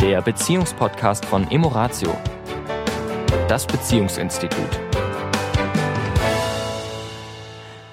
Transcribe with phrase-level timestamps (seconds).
[0.00, 2.16] der Beziehungspodcast von Emoratio,
[3.48, 4.80] das Beziehungsinstitut.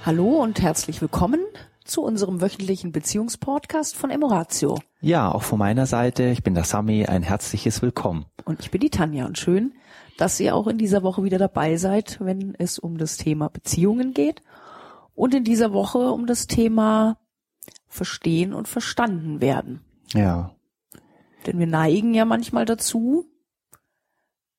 [0.06, 1.42] Hallo und herzlich willkommen
[1.84, 4.80] zu unserem wöchentlichen Beziehungspodcast von Emoratio.
[5.02, 8.26] Ja, auch von meiner Seite, ich bin der Sami, ein herzliches Willkommen.
[8.46, 9.74] Und ich bin die Tanja und schön,
[10.18, 14.14] dass ihr auch in dieser Woche wieder dabei seid, wenn es um das Thema Beziehungen
[14.14, 14.42] geht
[15.14, 17.18] und in dieser Woche um das Thema
[17.90, 19.82] Verstehen und Verstanden werden.
[20.14, 20.57] Ja.
[21.48, 23.26] Denn wir neigen ja manchmal dazu,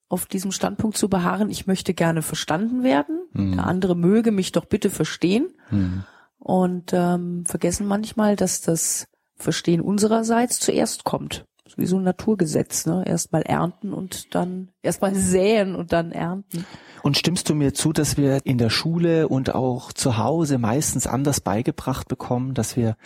[0.09, 3.57] auf diesem Standpunkt zu beharren, ich möchte gerne verstanden werden, Mhm.
[3.57, 6.05] der andere möge mich doch bitte verstehen Hm.
[6.39, 9.07] und ähm, vergessen manchmal, dass das
[9.37, 11.45] Verstehen unsererseits zuerst kommt.
[11.77, 13.05] Wie so ein Naturgesetz, ne?
[13.07, 16.65] Erstmal ernten und dann erstmal säen und dann ernten.
[17.03, 21.07] Und stimmst du mir zu, dass wir in der Schule und auch zu Hause meistens
[21.07, 22.97] anders beigebracht bekommen, dass wir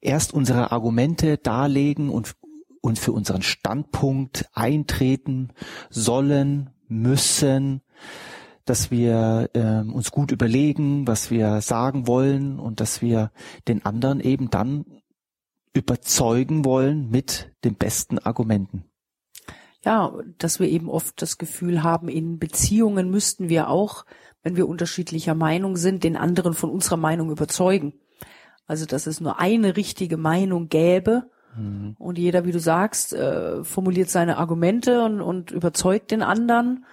[0.00, 2.34] erst unsere Argumente darlegen und,
[2.80, 5.50] und für unseren Standpunkt eintreten
[5.90, 7.82] sollen, müssen,
[8.64, 13.30] dass wir ähm, uns gut überlegen, was wir sagen wollen und dass wir
[13.66, 14.84] den anderen eben dann
[15.72, 18.84] überzeugen wollen mit den besten Argumenten.
[19.84, 24.04] Ja, dass wir eben oft das Gefühl haben, in Beziehungen müssten wir auch,
[24.42, 27.94] wenn wir unterschiedlicher Meinung sind, den anderen von unserer Meinung überzeugen.
[28.66, 31.30] Also, dass es nur eine richtige Meinung gäbe
[31.98, 36.84] und jeder, wie du sagst, äh, formuliert seine Argumente und, und überzeugt den anderen,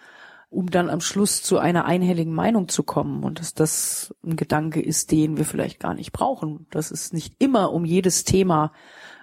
[0.49, 3.23] um dann am Schluss zu einer einhelligen Meinung zu kommen.
[3.23, 6.67] Und dass das ein Gedanke ist, den wir vielleicht gar nicht brauchen.
[6.71, 8.71] Dass es nicht immer um jedes Thema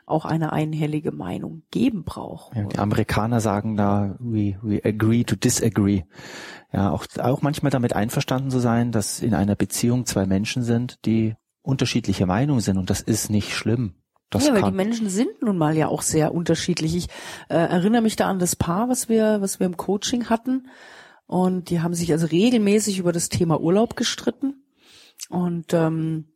[0.05, 2.55] auch eine einhellige Meinung geben braucht.
[2.57, 6.03] Ja, die Amerikaner sagen da, we, we agree to disagree.
[6.73, 11.05] Ja, auch, auch manchmal damit einverstanden zu sein, dass in einer Beziehung zwei Menschen sind,
[11.07, 13.95] die unterschiedliche Meinung sind und das ist nicht schlimm.
[14.33, 16.97] Das ja, weil die kann, Menschen sind nun mal ja auch sehr unterschiedlich.
[16.97, 17.09] Ich
[17.49, 20.69] äh, erinnere mich da an das Paar, was wir, was wir im Coaching hatten.
[21.27, 24.65] Und die haben sich also regelmäßig über das Thema Urlaub gestritten.
[25.29, 26.33] Und ähm,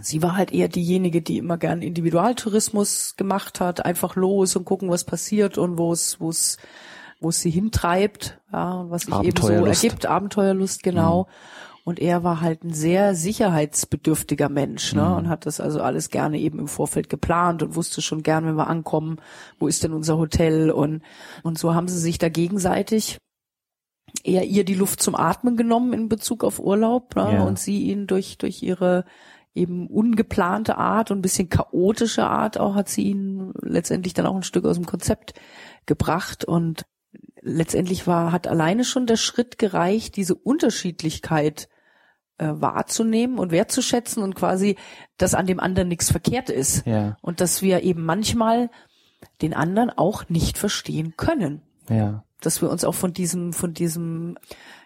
[0.00, 4.88] sie war halt eher diejenige, die immer gern Individualtourismus gemacht hat, einfach los und gucken,
[4.88, 6.56] was passiert und wo es, wo es,
[7.20, 11.28] wo es sie hintreibt, ja, und was sich eben so ergibt, Abenteuerlust, genau.
[11.86, 15.14] Und er war halt ein sehr sicherheitsbedürftiger Mensch, ne?
[15.14, 18.56] Und hat das also alles gerne eben im Vorfeld geplant und wusste schon gern, wenn
[18.56, 19.20] wir ankommen,
[19.60, 20.72] wo ist denn unser Hotel?
[20.72, 21.02] Und,
[21.44, 23.18] und so haben sie sich da gegenseitig
[24.24, 27.34] eher ihr die Luft zum Atmen genommen in Bezug auf Urlaub, ne?
[27.34, 27.44] Ja.
[27.44, 29.04] Und sie ihn durch, durch ihre
[29.54, 34.34] eben ungeplante Art und ein bisschen chaotische Art auch hat sie ihn letztendlich dann auch
[34.34, 35.34] ein Stück aus dem Konzept
[35.86, 36.84] gebracht und
[37.42, 41.68] letztendlich war, hat alleine schon der Schritt gereicht, diese Unterschiedlichkeit
[42.38, 44.76] äh, wahrzunehmen und wertzuschätzen und quasi,
[45.16, 46.86] dass an dem anderen nichts verkehrt ist.
[46.86, 47.16] Ja.
[47.20, 48.70] Und dass wir eben manchmal
[49.42, 51.62] den anderen auch nicht verstehen können.
[51.88, 54.38] ja, Dass wir uns auch von diesem, von diesem,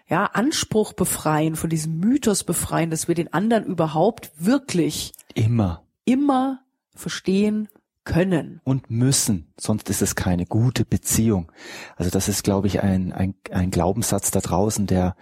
[0.07, 6.59] ja, Anspruch befreien, von diesem Mythos befreien, dass wir den anderen überhaupt wirklich immer immer
[6.93, 7.69] verstehen
[8.03, 8.61] können.
[8.63, 11.51] und müssen, sonst ist es keine gute Beziehung.
[11.95, 15.15] Also das ist, glaube ich, ein, ein, ein Glaubenssatz da draußen, der,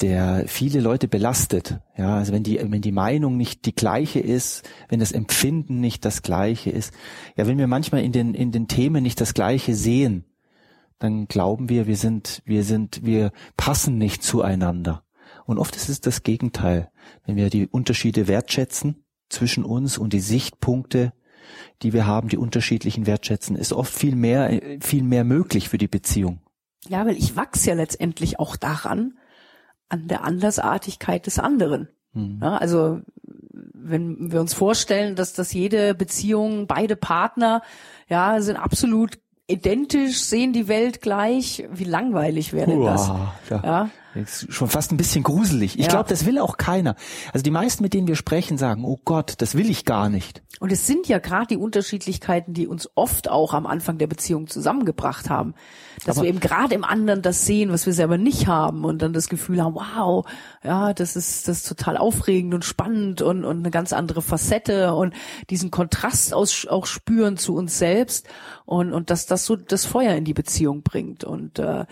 [0.00, 1.80] der viele Leute belastet.
[1.96, 6.04] Ja, also wenn die, wenn die Meinung nicht die gleiche ist, wenn das Empfinden nicht
[6.04, 6.92] das gleiche ist,
[7.36, 10.24] ja, wenn wir manchmal in den, in den Themen nicht das gleiche sehen,
[10.98, 15.04] dann glauben wir, wir sind, wir sind, wir passen nicht zueinander.
[15.46, 16.90] Und oft ist es das Gegenteil.
[17.24, 21.12] Wenn wir die Unterschiede wertschätzen zwischen uns und die Sichtpunkte,
[21.82, 25.78] die wir haben, die unterschiedlichen wertschätzen, ist oft viel mehr, äh, viel mehr möglich für
[25.78, 26.40] die Beziehung.
[26.88, 29.18] Ja, weil ich wachse ja letztendlich auch daran,
[29.88, 31.88] an der Andersartigkeit des anderen.
[32.40, 33.00] Ja, also
[33.74, 37.62] wenn wir uns vorstellen, dass das jede Beziehung, beide Partner,
[38.08, 43.08] ja, sind absolut identisch, sehen die Welt gleich, wie langweilig wäre denn das?
[43.50, 43.62] Ja.
[43.64, 45.78] Ja, Ist schon fast ein bisschen gruselig.
[45.78, 45.90] Ich Ja.
[45.90, 46.96] glaube, das will auch keiner.
[47.32, 50.42] Also die meisten, mit denen wir sprechen, sagen, oh Gott, das will ich gar nicht.
[50.60, 54.48] Und es sind ja gerade die Unterschiedlichkeiten, die uns oft auch am Anfang der Beziehung
[54.48, 55.54] zusammengebracht haben.
[56.04, 59.02] Dass Aber- wir eben gerade im anderen das sehen, was wir selber nicht haben und
[59.02, 60.26] dann das Gefühl haben, wow,
[60.64, 64.94] ja, das ist, das ist total aufregend und spannend und, und eine ganz andere Facette
[64.94, 65.14] und
[65.50, 68.26] diesen Kontrast aus, auch spüren zu uns selbst
[68.68, 71.86] und, und dass das so das Feuer in die Beziehung bringt und, äh,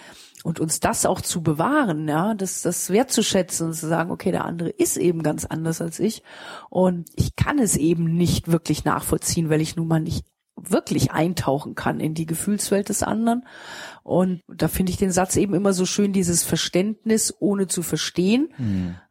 [0.44, 4.44] und uns das auch zu bewahren, ja, das, das wertzuschätzen und zu sagen, okay, der
[4.44, 6.22] andere ist eben ganz anders als ich
[6.68, 11.74] und ich kann es eben nicht wirklich nachvollziehen, weil ich nun mal nicht wirklich eintauchen
[11.74, 13.46] kann in die Gefühlswelt des anderen.
[14.02, 18.50] Und da finde ich den Satz eben immer so schön, dieses Verständnis ohne zu verstehen.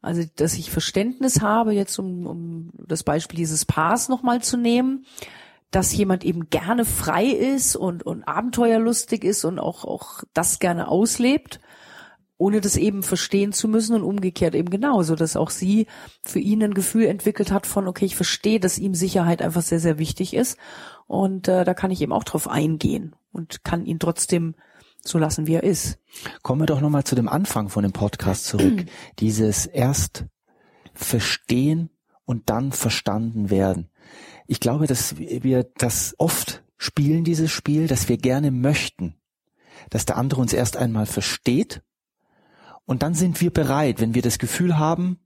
[0.04, 5.06] Also, dass ich Verständnis habe, jetzt um, um das Beispiel dieses Paars nochmal zu nehmen,
[5.75, 10.88] dass jemand eben gerne frei ist und, und abenteuerlustig ist und auch, auch das gerne
[10.88, 11.60] auslebt,
[12.38, 15.88] ohne das eben verstehen zu müssen und umgekehrt eben genauso, dass auch sie
[16.24, 19.81] für ihn ein Gefühl entwickelt hat von, okay, ich verstehe, dass ihm Sicherheit einfach sehr,
[19.81, 20.57] sehr wichtig ist
[21.07, 24.56] und äh, da kann ich eben auch drauf eingehen und kann ihn trotzdem
[25.04, 26.00] so lassen, wie er ist.
[26.42, 28.86] Kommen wir doch nochmal zu dem Anfang von dem Podcast zurück.
[29.19, 30.25] Dieses erst
[30.94, 31.89] verstehen
[32.24, 33.89] und dann verstanden werden.
[34.48, 39.16] Ich glaube, dass wir das oft spielen, dieses Spiel, dass wir gerne möchten,
[39.90, 41.81] dass der andere uns erst einmal versteht
[42.86, 45.19] und dann sind wir bereit, wenn wir das Gefühl haben,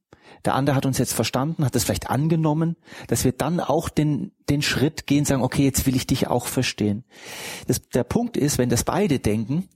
[0.45, 2.77] der andere hat uns jetzt verstanden, hat das vielleicht angenommen,
[3.07, 6.47] dass wir dann auch den, den Schritt gehen, sagen, okay, jetzt will ich dich auch
[6.47, 7.03] verstehen.
[7.67, 9.67] Das, der Punkt ist, wenn das beide denken,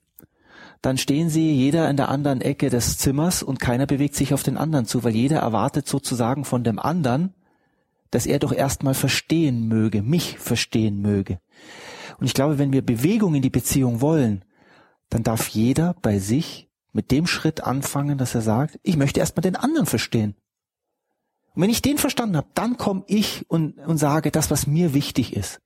[0.82, 4.44] dann stehen sie jeder in der anderen Ecke des Zimmers und keiner bewegt sich auf
[4.44, 7.34] den anderen zu, weil jeder erwartet sozusagen von dem anderen,
[8.14, 11.40] dass er doch erstmal verstehen möge, mich verstehen möge.
[12.20, 14.46] Und ich glaube, wenn wir Bewegung in die Beziehung wollen,
[15.10, 19.42] dann darf jeder bei sich mit dem Schritt anfangen, dass er sagt, ich möchte erstmal
[19.42, 20.36] den anderen verstehen.
[21.56, 24.94] Und wenn ich den verstanden habe, dann komme ich und, und sage das, was mir
[24.94, 25.60] wichtig ist.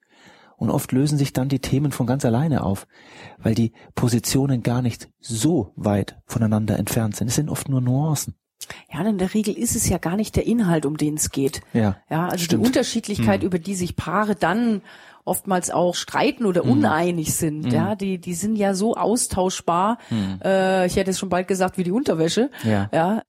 [0.56, 2.88] Und oft lösen sich dann die Themen von ganz alleine auf,
[3.38, 7.28] weil die Positionen gar nicht so weit voneinander entfernt sind.
[7.28, 8.36] Es sind oft nur Nuancen.
[8.94, 11.62] Ja, in der Regel ist es ja gar nicht der Inhalt, um den es geht.
[11.74, 12.64] Ja, Ja, also stimmt.
[12.64, 13.48] die Unterschiedlichkeit, Hm.
[13.48, 14.82] über die sich Paare dann
[15.26, 16.72] oftmals auch streiten oder Hm.
[16.72, 19.98] uneinig sind, ja, die, die sind ja so austauschbar.
[20.44, 22.50] Äh, ich hätte es schon bald gesagt, wie die Unterwäsche.
[22.62, 22.72] Hm.
[22.72, 22.90] Ja.
[22.94, 23.22] ja.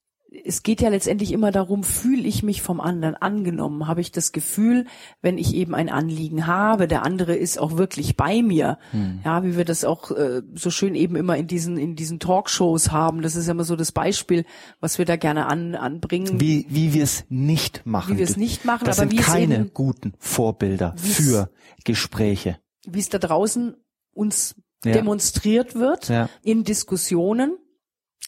[0.45, 3.87] Es geht ja letztendlich immer darum, fühle ich mich vom anderen angenommen?
[3.89, 4.85] Habe ich das Gefühl,
[5.23, 8.79] wenn ich eben ein Anliegen habe, der andere ist auch wirklich bei mir?
[8.91, 9.21] Hm.
[9.25, 12.91] Ja, wie wir das auch äh, so schön eben immer in diesen in diesen Talkshows
[12.93, 13.23] haben.
[13.23, 14.45] Das ist ja immer so das Beispiel,
[14.81, 16.39] was wir da gerne an, anbringen.
[16.39, 18.15] Wie, wie wir es nicht machen.
[18.15, 21.51] Wie wir es nicht machen, das aber sind wie es keine eben- guten Vorbilder für
[21.85, 22.59] Gespräche.
[22.87, 23.77] wie es da draußen
[24.13, 24.93] uns Ja.
[24.93, 26.29] demonstriert wird Ja.
[26.43, 27.57] in Diskussionen.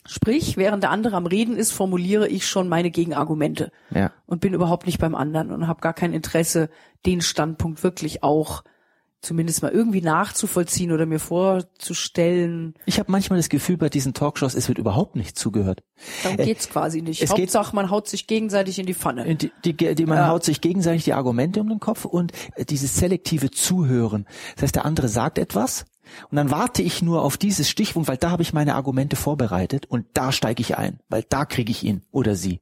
[0.07, 4.13] Sprich, während der andere am Reden ist, formuliere ich schon meine Gegenargumente Ja.
[4.27, 6.71] und bin überhaupt nicht beim anderen und habe gar kein Interesse,
[7.07, 8.63] den Standpunkt wirklich auch
[9.23, 12.75] zumindest mal irgendwie nachzuvollziehen oder mir vorzustellen.
[12.87, 15.83] Ich habe manchmal das Gefühl bei diesen Talkshows, es wird überhaupt nicht zugehört.
[16.23, 17.23] Darum Äh, geht's quasi nicht.
[17.23, 19.35] es geht- Hauptsache, man haut sich gegenseitig in die Pfanne.
[19.37, 20.29] Die, die, die man Ja.
[20.29, 24.27] haut sich gegenseitig die Argumente um den Kopf und äh, dieses selektive Zuhören.
[24.55, 25.85] Das heißt, der andere sagt etwas
[26.31, 29.87] und dann warte ich nur auf dieses Stichwort, weil da habe ich meine Argumente vorbereitet
[29.87, 32.61] und da steige ich ein, weil da kriege ich ihn oder sie.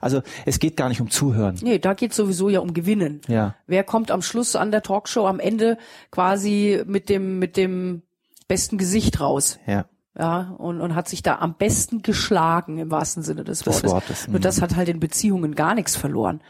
[0.00, 1.58] Also es geht gar nicht um Zuhören.
[1.62, 3.20] Nee, da geht's sowieso ja um Gewinnen.
[3.28, 3.54] Ja.
[3.66, 5.78] Wer kommt am Schluss an der Talkshow am Ende
[6.10, 8.02] quasi mit dem, mit dem
[8.48, 9.58] besten Gesicht raus?
[9.66, 9.86] Ja.
[10.16, 13.90] Ja, und, und hat sich da am besten geschlagen im wahrsten Sinne des Wortes.
[13.90, 14.42] Wortes, Nur mhm.
[14.42, 16.40] das hat halt in Beziehungen gar nichts verloren.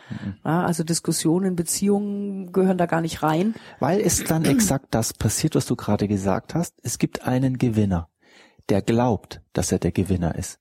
[0.44, 3.54] Ja, also Diskussionen in Beziehungen gehören da gar nicht rein.
[3.80, 6.74] Weil es dann exakt das passiert, was du gerade gesagt hast.
[6.82, 8.10] Es gibt einen Gewinner,
[8.68, 10.60] der glaubt, dass er der Gewinner ist.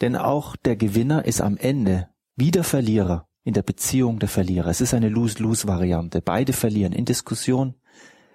[0.00, 4.68] Denn auch der Gewinner ist am Ende wieder Verlierer in der Beziehung der Verlierer.
[4.68, 6.22] Es ist eine Lose-Lose-Variante.
[6.22, 6.94] Beide verlieren.
[6.94, 7.74] In Diskussion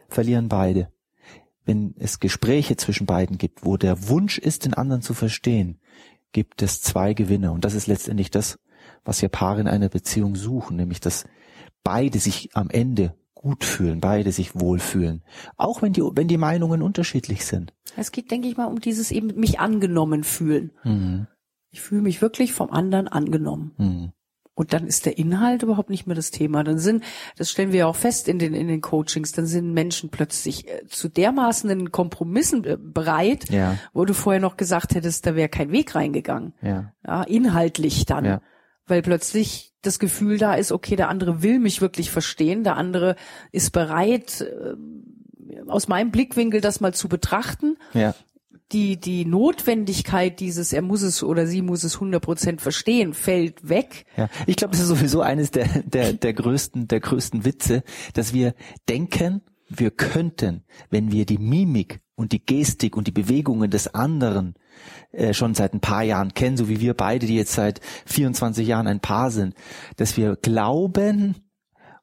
[0.08, 0.93] verlieren beide.
[1.66, 5.80] Wenn es Gespräche zwischen beiden gibt, wo der Wunsch ist, den anderen zu verstehen,
[6.32, 7.54] gibt es zwei Gewinner.
[7.54, 8.60] Und das ist letztendlich das,
[9.06, 11.26] was ja Paare in einer Beziehung suchen, nämlich dass
[11.84, 15.24] beide sich am Ende gut fühlen, beide sich wohlfühlen.
[15.58, 17.74] Auch wenn die, wenn die Meinungen unterschiedlich sind.
[17.98, 20.72] Es geht, denke ich mal, um dieses eben mich angenommen fühlen.
[20.84, 21.28] Mhm.
[21.70, 23.74] Ich fühle mich wirklich vom anderen angenommen.
[23.78, 24.12] Mhm.
[24.56, 26.64] Und dann ist der Inhalt überhaupt nicht mehr das Thema.
[26.64, 27.04] Dann sind,
[27.38, 30.68] das stellen wir ja auch fest in den, in den Coachings, dann sind Menschen plötzlich
[30.68, 33.78] äh, zu dermaßen in Kompromissen äh, bereit, Ja.
[33.94, 36.54] wo du vorher noch gesagt hättest, da wäre kein Weg reingegangen.
[36.62, 36.94] Ja.
[37.06, 38.26] Ja, inhaltlich dann.
[38.26, 38.42] Ja.
[38.86, 43.16] Weil plötzlich das Gefühl da ist, okay, der andere will mich wirklich verstehen, der andere
[43.52, 44.76] ist bereit, äh,
[45.68, 48.14] aus meinem Blickwinkel das mal zu betrachten Ja.
[48.74, 54.06] Die, die Notwendigkeit dieses, er muss es oder sie muss es 100% verstehen, fällt weg.
[54.18, 58.34] Ja, ich glaube, es ist sowieso eines der, der, der größten, der größten Witze, dass
[58.34, 58.56] wir
[58.90, 64.56] denken, wir könnten, wenn wir die Mimik und die Gestik und die Bewegungen des anderen
[65.12, 68.68] äh, schon seit ein paar Jahren kennen, so wie wir beide, die jetzt seit 24
[68.68, 69.56] Jahren ein Paar sind,
[69.96, 71.36] dass wir glauben,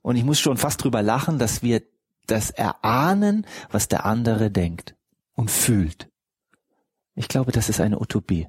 [0.02, 1.82] und ich muss schon fast drüber lachen, dass wir
[2.26, 4.94] das erahnen, was der andere denkt
[5.34, 6.09] und fühlt.
[7.20, 8.48] Ich glaube, das ist eine Utopie.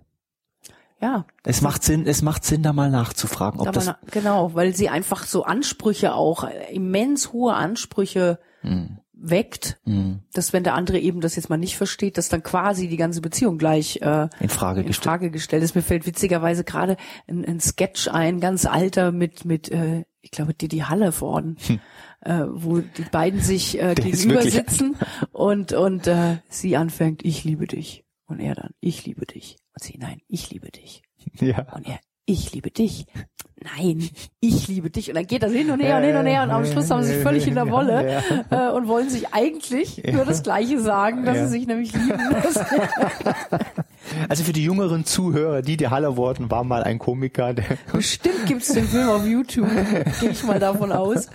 [1.01, 4.53] Ja, Es macht Sinn, es macht Sinn, da mal nachzufragen, ob aber das na, genau,
[4.53, 8.99] weil sie einfach so Ansprüche auch, äh, immens hohe Ansprüche Hm.
[9.11, 12.87] weckt, hm, dass wenn der andere eben das jetzt mal nicht versteht, dass dann quasi
[12.87, 15.03] die ganze Beziehung gleich äh, in Frage in gestellt.
[15.03, 15.75] Frage gestellt ist.
[15.75, 16.95] Mir fällt witzigerweise gerade
[17.27, 21.57] ein, ein Sketch ein, ganz alter mit mit äh, ich glaube Didi Hallervorden.
[21.67, 21.79] Hm.
[22.21, 24.95] äh, wo die beiden sich äh, gegenüber sitzen
[25.31, 29.83] und und äh, sie anfängt, ich liebe dich und er dann, ich liebe dich und
[29.83, 31.01] sie, nein, ich liebe dich
[31.39, 31.65] Ja.
[31.75, 33.05] und er, ich liebe dich.
[33.77, 34.09] Nein,
[34.39, 35.09] ich liebe dich.
[35.09, 37.03] Und dann geht das hin und her und hin und her und am Schluss haben
[37.03, 41.25] sie sich völlig in der Wolle äh, und wollen sich eigentlich nur das Gleiche sagen,
[41.25, 41.45] dass Ja.
[41.45, 42.19] sie sich nämlich lieben.
[44.29, 48.73] Also für die jüngeren Zuhörer, die die Hallerworten war mal ein Komiker, der Bestimmt gibt's
[48.73, 49.69] den Film auf YouTube,
[50.19, 51.27] gehe ich mal davon aus.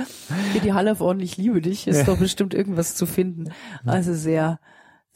[0.53, 3.53] Hier die Halle von Ich liebe dich, ist doch bestimmt irgendwas zu finden.
[3.85, 4.59] Also sehr,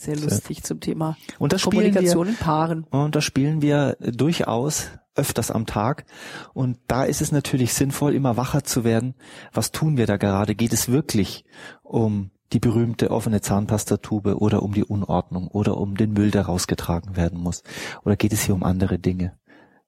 [0.00, 2.84] sehr lustig zum Thema Und das Kommunikation wir- in Paaren.
[2.90, 6.04] Und das spielen wir durchaus öfters am Tag.
[6.54, 9.14] Und da ist es natürlich sinnvoll, immer wacher zu werden.
[9.52, 10.54] Was tun wir da gerade?
[10.54, 11.44] Geht es wirklich
[11.82, 17.16] um die berühmte offene Zahnpastatube oder um die Unordnung oder um den Müll, der rausgetragen
[17.16, 17.62] werden muss?
[18.04, 19.38] Oder geht es hier um andere Dinge?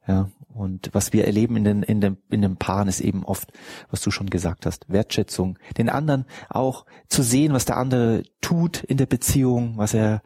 [0.07, 3.53] Ja, und was wir erleben in den, in den, in den Paaren ist eben oft,
[3.91, 5.59] was du schon gesagt hast, Wertschätzung.
[5.79, 10.23] Den anderen auch zu sehen, was der andere tut in der Beziehung, was er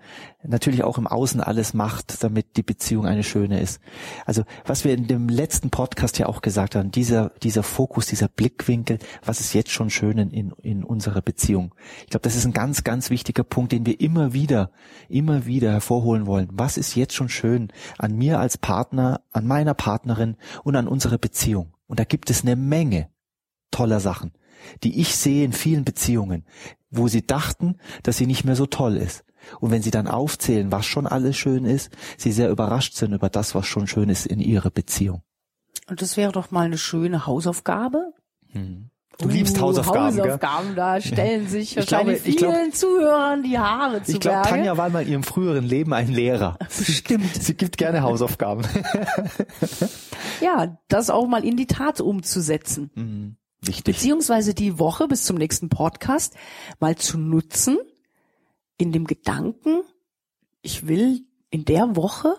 [0.49, 3.81] natürlich auch im Außen alles macht, damit die Beziehung eine schöne ist.
[4.25, 8.29] Also, was wir in dem letzten Podcast ja auch gesagt haben, dieser, dieser Fokus, dieser
[8.29, 11.75] Blickwinkel, was ist jetzt schon schön in, in, unserer Beziehung?
[12.05, 14.71] Ich glaube, das ist ein ganz, ganz wichtiger Punkt, den wir immer wieder,
[15.09, 16.49] immer wieder hervorholen wollen.
[16.53, 21.19] Was ist jetzt schon schön an mir als Partner, an meiner Partnerin und an unserer
[21.19, 21.75] Beziehung?
[21.87, 23.09] Und da gibt es eine Menge
[23.71, 24.33] toller Sachen,
[24.83, 26.45] die ich sehe in vielen Beziehungen,
[26.91, 29.25] wo sie dachten, dass sie nicht mehr so toll ist.
[29.61, 33.29] Und wenn sie dann aufzählen, was schon alles schön ist, sie sehr überrascht sind über
[33.29, 35.23] das, was schon schön ist in ihrer Beziehung.
[35.89, 38.13] Und das wäre doch mal eine schöne Hausaufgabe.
[39.19, 40.25] Du liebst Uh, Hausaufgaben, gell?
[40.27, 44.21] Hausaufgaben, da stellen sich Ich glaube, wahrscheinlich ich glaub- vielen Zuhörern die Haare zu Ich
[44.21, 44.49] glaube.
[44.49, 46.59] Tanja war mal in ihrem früheren Leben ein Lehrer.
[46.77, 47.35] Bestimmt.
[47.43, 48.63] Sie gibt gerne Hausaufgaben.
[50.41, 53.37] Ja, das auch mal in die Tat umzusetzen.
[53.63, 53.85] Wichtig.
[53.85, 56.35] beziehungsweise die Woche bis zum nächsten Podcast
[56.79, 57.79] mal zu nutzen
[58.79, 59.83] in dem Gedanken,
[60.63, 62.35] ich will in der Woche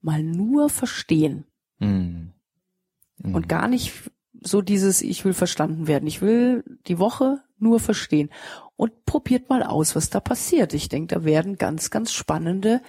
[0.00, 1.46] mal nur verstehen
[1.78, 3.34] Mhm.
[3.34, 3.92] und gar nicht
[4.40, 6.06] so dieses, ich will verstanden werden.
[6.06, 8.30] Ich will die Woche nur verstehen.
[8.76, 10.74] Und probiert mal aus, was da passiert.
[10.74, 12.82] Ich denke, da werden ganz, ganz spannende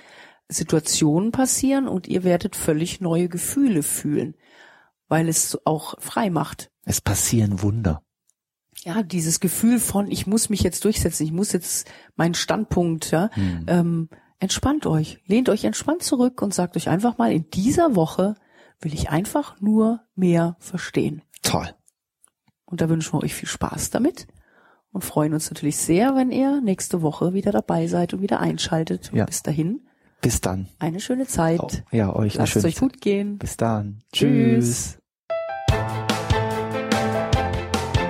[0.49, 4.35] Situationen passieren und ihr werdet völlig neue Gefühle fühlen,
[5.07, 6.71] weil es auch frei macht.
[6.83, 8.03] Es passieren Wunder.
[8.83, 13.29] Ja, dieses Gefühl von, ich muss mich jetzt durchsetzen, ich muss jetzt meinen Standpunkt, ja,
[13.67, 18.35] ähm, entspannt euch, lehnt euch entspannt zurück und sagt euch einfach mal, in dieser Woche
[18.81, 21.21] will ich einfach nur mehr verstehen.
[21.41, 21.69] Toll.
[22.65, 24.27] Und da wünschen wir euch viel Spaß damit
[24.91, 29.11] und freuen uns natürlich sehr, wenn ihr nächste Woche wieder dabei seid und wieder einschaltet.
[29.11, 29.25] Und Ja.
[29.25, 29.87] bis dahin
[30.21, 30.67] Bis dann.
[30.79, 31.59] eine schöne Zeit.
[31.61, 33.37] Oh, ja, euch eine Lasst es schöne euch gut gehen.
[33.37, 34.01] Bis dann.
[34.11, 34.65] Tschüss.
[34.65, 34.97] Tschüss.